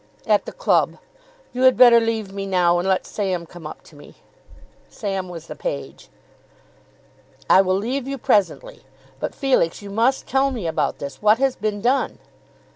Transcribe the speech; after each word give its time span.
"At 0.25 0.45
the 0.47 0.51
club. 0.51 0.97
You 1.53 1.61
had 1.61 1.77
better 1.77 1.99
leave 1.99 2.33
me 2.33 2.47
now, 2.47 2.79
and 2.79 2.87
let 2.87 3.05
Sam 3.05 3.45
come 3.45 3.67
up 3.67 3.83
to 3.83 3.95
me." 3.95 4.15
Sam 4.89 5.29
was 5.29 5.45
the 5.45 5.55
page. 5.55 6.09
"I 7.47 7.61
will 7.61 7.75
leave 7.77 8.07
you 8.07 8.17
presently; 8.17 8.81
but, 9.19 9.35
Felix, 9.35 9.83
you 9.83 9.91
must 9.91 10.25
tell 10.25 10.49
me 10.49 10.65
about 10.65 10.97
this. 10.97 11.21
What 11.21 11.37
has 11.37 11.55
been 11.55 11.81
done?" 11.81 12.17